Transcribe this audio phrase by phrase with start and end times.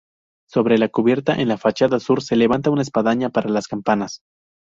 [0.49, 4.23] Sobre la cubierta, en la fachada sur, se levanta una espadaña para las campanas.